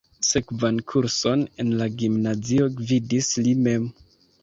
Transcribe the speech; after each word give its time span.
Sekvan 0.27 0.79
kurson 0.91 1.45
en 1.65 1.71
la 1.83 1.89
gimnazio 2.01 2.73
gvidis 2.83 3.33
li 3.47 3.59
mem. 3.65 3.91